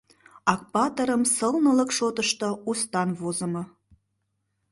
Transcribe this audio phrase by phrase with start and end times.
[0.53, 3.63] «Акпатырым» сылнылык шотышто устан возымо.